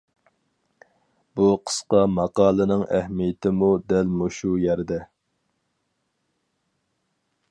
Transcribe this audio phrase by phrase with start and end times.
[1.39, 4.99] بۇ قىسقا ماقالىنىڭ ئەھمىيىتىمۇ دەل مۇشۇ يەردە.